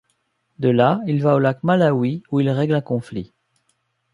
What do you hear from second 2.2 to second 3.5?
où il règle un conflit.